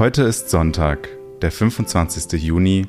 Heute 0.00 0.22
ist 0.22 0.48
Sonntag, 0.48 1.10
der 1.42 1.52
25. 1.52 2.42
Juni, 2.42 2.86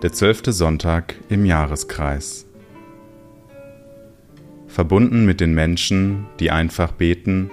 der 0.00 0.14
zwölfte 0.14 0.50
Sonntag 0.50 1.14
im 1.28 1.44
Jahreskreis. 1.44 2.46
Verbunden 4.66 5.26
mit 5.26 5.42
den 5.42 5.52
Menschen, 5.52 6.24
die 6.40 6.50
einfach 6.50 6.92
beten, 6.92 7.50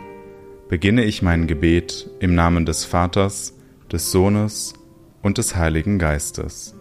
beginne 0.70 1.04
ich 1.04 1.22
mein 1.22 1.46
Gebet 1.46 2.10
im 2.22 2.36
Namen 2.36 2.66
des 2.66 2.86
Vaters, 2.86 3.58
des 3.92 4.14
Sohnes 4.14 4.76
und 5.22 5.38
des 5.38 5.58
Heiligen 5.58 6.00
Geistes. 6.00 6.74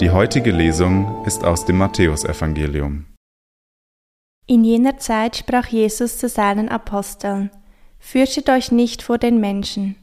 Die 0.00 0.10
heutige 0.10 0.50
Lesung 0.50 1.24
ist 1.24 1.42
aus 1.42 1.64
dem 1.64 1.78
Matthäusevangelium. 1.78 3.06
In 4.46 4.62
jener 4.62 4.98
Zeit 4.98 5.38
sprach 5.38 5.68
Jesus 5.68 6.18
zu 6.18 6.28
seinen 6.28 6.68
Aposteln: 6.68 7.50
Fürchtet 7.98 8.50
euch 8.50 8.70
nicht 8.70 9.00
vor 9.00 9.16
den 9.16 9.40
Menschen, 9.40 9.96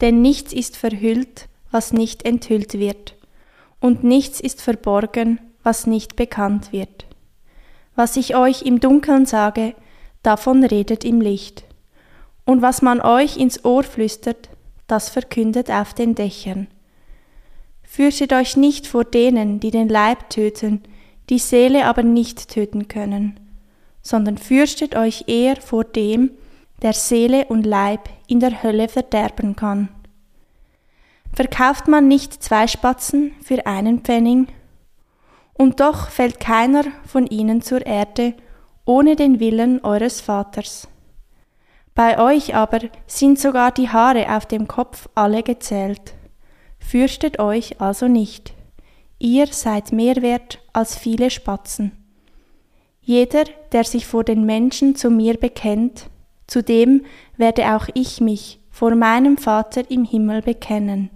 denn 0.00 0.22
nichts 0.22 0.54
ist 0.54 0.78
verhüllt, 0.78 1.50
was 1.70 1.92
nicht 1.92 2.24
enthüllt 2.24 2.78
wird, 2.78 3.16
und 3.80 4.02
nichts 4.02 4.40
ist 4.40 4.62
verborgen, 4.62 5.38
was 5.62 5.86
nicht 5.86 6.16
bekannt 6.16 6.72
wird. 6.72 7.04
Was 7.94 8.16
ich 8.16 8.34
euch 8.34 8.62
im 8.62 8.80
Dunkeln 8.80 9.26
sage, 9.26 9.74
davon 10.22 10.64
redet 10.64 11.04
im 11.04 11.20
Licht. 11.20 11.64
Und 12.46 12.62
was 12.62 12.80
man 12.80 13.02
euch 13.02 13.36
ins 13.36 13.62
Ohr 13.62 13.82
flüstert, 13.82 14.48
das 14.86 15.10
verkündet 15.10 15.70
auf 15.70 15.92
den 15.92 16.14
Dächern. 16.14 16.68
Fürchtet 17.90 18.34
euch 18.34 18.56
nicht 18.56 18.86
vor 18.86 19.02
denen, 19.04 19.60
die 19.60 19.70
den 19.70 19.88
Leib 19.88 20.28
töten, 20.28 20.82
die 21.30 21.38
Seele 21.38 21.86
aber 21.86 22.02
nicht 22.02 22.50
töten 22.50 22.86
können, 22.86 23.40
sondern 24.02 24.36
fürchtet 24.36 24.94
euch 24.94 25.24
eher 25.26 25.56
vor 25.56 25.84
dem, 25.84 26.30
der 26.82 26.92
Seele 26.92 27.46
und 27.46 27.64
Leib 27.64 28.10
in 28.28 28.40
der 28.40 28.62
Hölle 28.62 28.88
verderben 28.88 29.56
kann. 29.56 29.88
Verkauft 31.32 31.88
man 31.88 32.06
nicht 32.06 32.42
zwei 32.42 32.66
Spatzen 32.66 33.32
für 33.42 33.66
einen 33.66 34.00
Pfennig? 34.00 34.48
Und 35.54 35.80
doch 35.80 36.10
fällt 36.10 36.38
keiner 36.40 36.84
von 37.06 37.26
ihnen 37.26 37.62
zur 37.62 37.84
Erde 37.84 38.34
ohne 38.84 39.16
den 39.16 39.40
Willen 39.40 39.82
eures 39.82 40.20
Vaters. 40.20 40.88
Bei 41.94 42.18
euch 42.18 42.54
aber 42.54 42.80
sind 43.06 43.40
sogar 43.40 43.72
die 43.72 43.88
Haare 43.88 44.36
auf 44.36 44.46
dem 44.46 44.68
Kopf 44.68 45.08
alle 45.14 45.42
gezählt. 45.42 46.14
Fürchtet 46.88 47.38
euch 47.38 47.82
also 47.82 48.08
nicht, 48.08 48.54
ihr 49.18 49.48
seid 49.48 49.92
mehr 49.92 50.22
wert 50.22 50.58
als 50.72 50.96
viele 50.96 51.28
Spatzen. 51.28 51.92
Jeder, 53.02 53.44
der 53.72 53.84
sich 53.84 54.06
vor 54.06 54.24
den 54.24 54.46
Menschen 54.46 54.96
zu 54.96 55.10
mir 55.10 55.34
bekennt, 55.34 56.08
zu 56.46 56.62
dem 56.62 57.04
werde 57.36 57.76
auch 57.76 57.88
ich 57.92 58.22
mich 58.22 58.58
vor 58.70 58.94
meinem 58.94 59.36
Vater 59.36 59.90
im 59.90 60.06
Himmel 60.06 60.40
bekennen. 60.40 61.10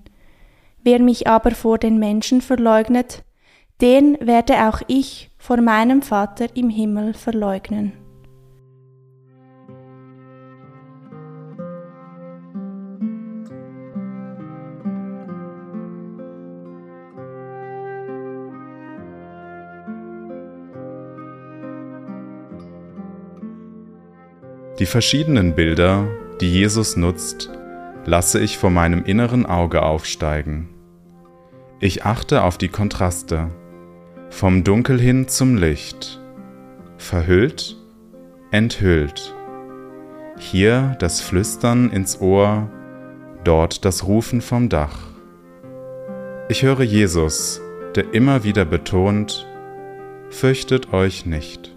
Wer 0.82 0.98
mich 0.98 1.26
aber 1.26 1.52
vor 1.52 1.78
den 1.78 1.98
Menschen 1.98 2.42
verleugnet, 2.42 3.24
den 3.80 4.18
werde 4.20 4.68
auch 4.68 4.82
ich 4.88 5.30
vor 5.38 5.62
meinem 5.62 6.02
Vater 6.02 6.54
im 6.54 6.68
Himmel 6.68 7.14
verleugnen. 7.14 8.01
Die 24.82 24.86
verschiedenen 24.86 25.54
Bilder, 25.54 26.08
die 26.40 26.52
Jesus 26.52 26.96
nutzt, 26.96 27.50
lasse 28.04 28.40
ich 28.40 28.58
vor 28.58 28.70
meinem 28.70 29.04
inneren 29.04 29.46
Auge 29.46 29.84
aufsteigen. 29.84 30.70
Ich 31.78 32.04
achte 32.04 32.42
auf 32.42 32.58
die 32.58 32.66
Kontraste, 32.66 33.52
vom 34.28 34.64
Dunkel 34.64 35.00
hin 35.00 35.28
zum 35.28 35.56
Licht, 35.56 36.20
verhüllt, 36.96 37.76
enthüllt. 38.50 39.36
Hier 40.36 40.96
das 40.98 41.20
Flüstern 41.20 41.88
ins 41.92 42.20
Ohr, 42.20 42.68
dort 43.44 43.84
das 43.84 44.08
Rufen 44.08 44.40
vom 44.40 44.68
Dach. 44.68 44.98
Ich 46.48 46.64
höre 46.64 46.82
Jesus, 46.82 47.60
der 47.94 48.12
immer 48.14 48.42
wieder 48.42 48.64
betont, 48.64 49.46
fürchtet 50.30 50.92
euch 50.92 51.24
nicht. 51.24 51.71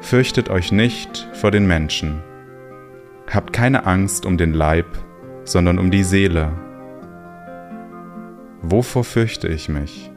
Fürchtet 0.00 0.48
euch 0.48 0.72
nicht 0.72 1.28
vor 1.32 1.50
den 1.50 1.66
Menschen. 1.66 2.22
Habt 3.30 3.52
keine 3.52 3.84
Angst 3.86 4.24
um 4.24 4.38
den 4.38 4.54
Leib, 4.54 4.86
sondern 5.44 5.78
um 5.78 5.90
die 5.90 6.04
Seele. 6.04 6.52
Wovor 8.62 9.04
fürchte 9.04 9.48
ich 9.48 9.68
mich? 9.68 10.10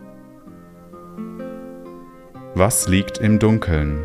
Was 2.54 2.88
liegt 2.88 3.18
im 3.18 3.40
Dunkeln? 3.40 4.00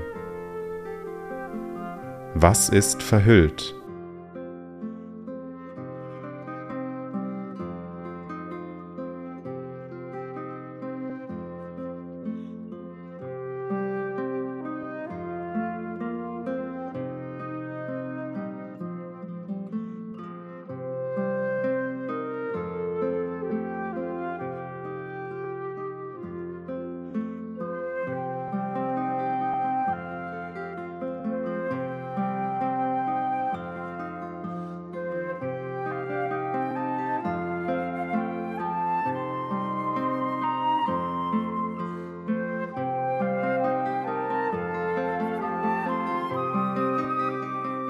Was 2.34 2.69
ist 2.69 3.02
verhüllt? 3.02 3.75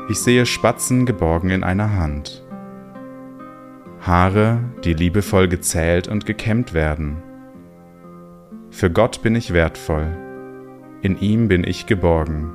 Ich 0.08 0.20
sehe 0.20 0.46
Spatzen 0.46 1.04
geborgen 1.04 1.50
in 1.50 1.64
einer 1.64 1.96
Hand. 1.96 2.44
Haare, 4.00 4.60
die 4.84 4.94
liebevoll 4.94 5.48
gezählt 5.48 6.06
und 6.06 6.26
gekämmt 6.26 6.74
werden. 6.74 7.22
Für 8.70 8.88
Gott 8.88 9.22
bin 9.22 9.34
ich 9.34 9.52
wertvoll. 9.52 10.06
In 11.02 11.18
ihm 11.18 11.48
bin 11.48 11.64
ich 11.64 11.86
geborgen. 11.86 12.52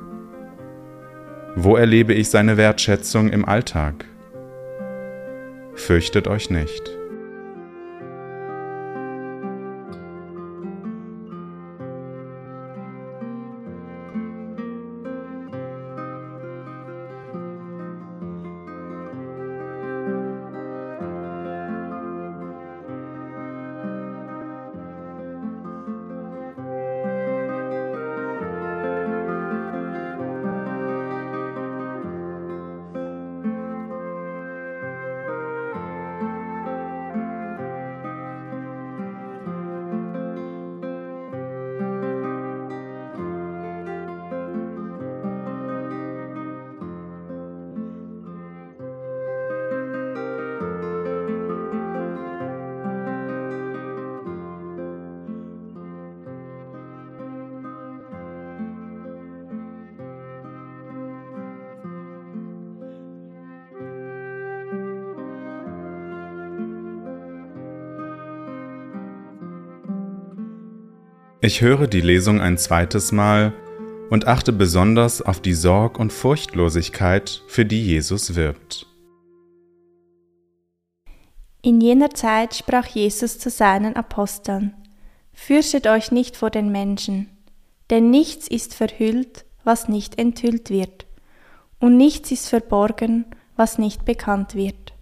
Wo 1.54 1.76
erlebe 1.76 2.14
ich 2.14 2.30
seine 2.30 2.56
Wertschätzung 2.56 3.28
im 3.28 3.44
Alltag? 3.44 4.06
Fürchtet 5.74 6.28
euch 6.28 6.48
nicht. 6.48 7.01
Ich 71.44 71.60
höre 71.60 71.88
die 71.88 72.00
Lesung 72.00 72.40
ein 72.40 72.56
zweites 72.56 73.10
Mal 73.10 73.52
und 74.10 74.28
achte 74.28 74.52
besonders 74.52 75.20
auf 75.20 75.40
die 75.40 75.54
Sorg 75.54 75.98
und 75.98 76.12
Furchtlosigkeit, 76.12 77.42
für 77.48 77.64
die 77.64 77.84
Jesus 77.84 78.36
wirbt. 78.36 78.86
In 81.60 81.80
jener 81.80 82.10
Zeit 82.10 82.54
sprach 82.54 82.86
Jesus 82.86 83.40
zu 83.40 83.50
seinen 83.50 83.96
Aposteln, 83.96 84.74
Fürchtet 85.32 85.88
euch 85.88 86.12
nicht 86.12 86.36
vor 86.36 86.50
den 86.50 86.70
Menschen, 86.70 87.28
denn 87.90 88.10
nichts 88.10 88.46
ist 88.46 88.72
verhüllt, 88.72 89.44
was 89.64 89.88
nicht 89.88 90.20
enthüllt 90.20 90.70
wird, 90.70 91.06
und 91.80 91.96
nichts 91.96 92.30
ist 92.30 92.50
verborgen, 92.50 93.24
was 93.56 93.78
nicht 93.78 94.04
bekannt 94.04 94.54
wird. 94.54 94.92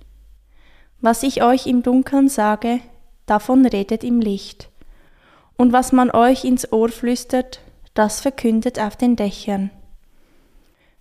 Was 1.02 1.22
ich 1.22 1.42
euch 1.42 1.66
im 1.66 1.82
Dunkeln 1.82 2.30
sage, 2.30 2.80
davon 3.26 3.66
redet 3.66 4.04
im 4.04 4.20
Licht 4.20 4.69
und 5.60 5.74
was 5.74 5.92
man 5.92 6.10
euch 6.10 6.44
ins 6.44 6.72
Ohr 6.72 6.88
flüstert, 6.88 7.60
das 7.92 8.22
verkündet 8.22 8.80
auf 8.80 8.96
den 8.96 9.14
Dächern. 9.14 9.70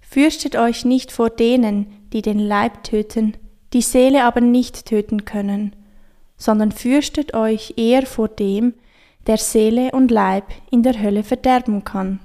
Fürchtet 0.01 0.57
euch 0.57 0.83
nicht 0.83 1.13
vor 1.13 1.29
denen, 1.29 1.85
die 2.11 2.21
den 2.21 2.39
Leib 2.39 2.83
töten, 2.83 3.37
die 3.71 3.81
Seele 3.81 4.25
aber 4.25 4.41
nicht 4.41 4.85
töten 4.85 5.23
können, 5.23 5.73
sondern 6.35 6.73
fürchtet 6.73 7.33
euch 7.33 7.75
eher 7.77 8.05
vor 8.05 8.27
dem, 8.27 8.73
der 9.27 9.37
Seele 9.37 9.91
und 9.91 10.11
Leib 10.11 10.43
in 10.71 10.83
der 10.83 11.01
Hölle 11.01 11.23
verderben 11.23 11.85
kann. 11.85 12.19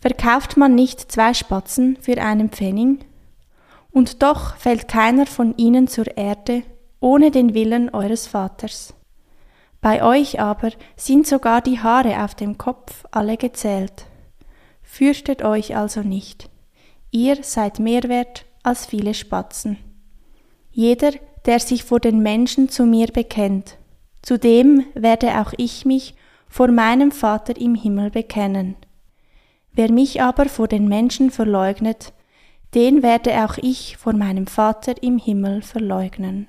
Verkauft 0.00 0.56
man 0.56 0.76
nicht 0.76 1.10
zwei 1.10 1.34
Spatzen 1.34 1.98
für 2.00 2.22
einen 2.22 2.50
Pfennig? 2.50 3.04
Und 3.90 4.22
doch 4.22 4.54
fällt 4.58 4.86
keiner 4.86 5.26
von 5.26 5.56
ihnen 5.56 5.88
zur 5.88 6.16
Erde 6.16 6.62
ohne 7.00 7.32
den 7.32 7.52
Willen 7.52 7.90
eures 7.92 8.28
Vaters. 8.28 8.94
Bei 9.80 10.02
euch 10.02 10.40
aber 10.40 10.72
sind 10.96 11.26
sogar 11.26 11.62
die 11.62 11.80
Haare 11.80 12.22
auf 12.22 12.34
dem 12.34 12.58
Kopf 12.58 13.04
alle 13.10 13.36
gezählt. 13.36 14.06
Fürchtet 14.82 15.42
euch 15.42 15.76
also 15.76 16.02
nicht. 16.02 16.50
Ihr 17.10 17.42
seid 17.42 17.78
mehr 17.78 18.02
wert 18.04 18.44
als 18.62 18.86
viele 18.86 19.14
Spatzen. 19.14 19.78
Jeder, 20.70 21.12
der 21.46 21.60
sich 21.60 21.84
vor 21.84 22.00
den 22.00 22.20
Menschen 22.20 22.68
zu 22.68 22.84
mir 22.84 23.06
bekennt, 23.06 23.78
zu 24.22 24.38
dem 24.38 24.84
werde 24.94 25.40
auch 25.40 25.52
ich 25.56 25.86
mich 25.86 26.14
vor 26.48 26.68
meinem 26.68 27.10
Vater 27.10 27.56
im 27.56 27.74
Himmel 27.74 28.10
bekennen. 28.10 28.76
Wer 29.72 29.90
mich 29.90 30.20
aber 30.20 30.46
vor 30.46 30.68
den 30.68 30.88
Menschen 30.88 31.30
verleugnet, 31.30 32.12
den 32.74 33.02
werde 33.02 33.44
auch 33.44 33.56
ich 33.56 33.96
vor 33.96 34.12
meinem 34.12 34.46
Vater 34.46 35.02
im 35.02 35.18
Himmel 35.18 35.62
verleugnen. 35.62 36.48